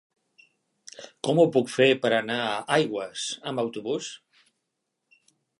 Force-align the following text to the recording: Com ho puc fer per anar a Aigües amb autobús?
Com 1.27 1.41
ho 1.41 1.45
puc 1.57 1.69
fer 1.75 1.87
per 2.07 2.11
anar 2.21 2.39
a 2.47 2.57
Aigües 2.79 3.29
amb 3.53 3.67
autobús? 3.67 4.11